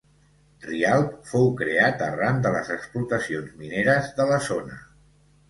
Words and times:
Rialb 0.61 1.11
fou 1.31 1.45
creat 1.59 2.01
arran 2.07 2.41
de 2.47 2.55
les 2.57 2.73
explotacions 2.77 3.53
mineres 3.61 4.11
de 4.23 4.29
la 4.35 4.43
zona. 4.51 4.81